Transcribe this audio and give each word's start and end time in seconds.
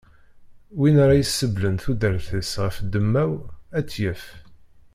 Win 0.79 0.95
ara 1.03 1.15
isebblen 1.21 1.77
tudert-is 1.83 2.51
ɣef 2.63 2.75
ddemma-w, 2.79 3.31
ad 3.77 3.85
tt-yaf. 3.85 4.23